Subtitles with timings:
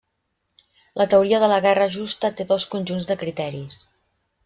[1.01, 3.83] La teoria de la guerra justa té dos conjunts de criteris.